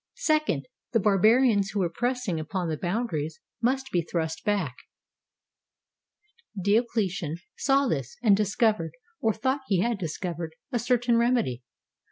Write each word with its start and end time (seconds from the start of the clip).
Second, 0.15 0.67
the 0.93 0.99
barbarians 0.99 1.69
who 1.69 1.79
were 1.79 1.87
pressing 1.87 2.39
upon 2.39 2.69
the 2.69 2.75
boundaries 2.75 3.39
must 3.61 3.91
be 3.91 4.01
thrust 4.01 4.43
back. 4.43 4.75
Diocletian 6.59 7.35
saw 7.55 7.87
this, 7.87 8.17
and 8.23 8.35
discovered, 8.35 8.93
or 9.19 9.31
thought 9.31 9.61
he 9.67 9.81
had 9.81 9.99
discovered, 9.99 10.55
a 10.71 10.79
certain 10.79 11.17
remedy. 11.17 11.61